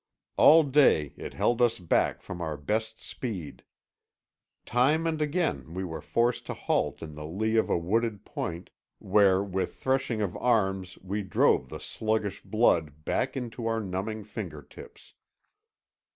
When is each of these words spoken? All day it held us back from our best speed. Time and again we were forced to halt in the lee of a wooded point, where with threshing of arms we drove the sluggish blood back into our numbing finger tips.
All 0.35 0.63
day 0.63 1.13
it 1.15 1.35
held 1.35 1.61
us 1.61 1.77
back 1.77 2.23
from 2.23 2.41
our 2.41 2.57
best 2.57 3.03
speed. 3.03 3.63
Time 4.65 5.05
and 5.05 5.21
again 5.21 5.75
we 5.75 5.83
were 5.83 6.01
forced 6.01 6.47
to 6.47 6.55
halt 6.55 7.03
in 7.03 7.13
the 7.13 7.27
lee 7.27 7.55
of 7.55 7.69
a 7.69 7.77
wooded 7.77 8.25
point, 8.25 8.71
where 8.97 9.43
with 9.43 9.75
threshing 9.75 10.19
of 10.19 10.35
arms 10.37 10.97
we 11.03 11.21
drove 11.21 11.69
the 11.69 11.79
sluggish 11.79 12.41
blood 12.41 13.05
back 13.05 13.37
into 13.37 13.67
our 13.67 13.79
numbing 13.79 14.23
finger 14.23 14.63
tips. 14.63 15.13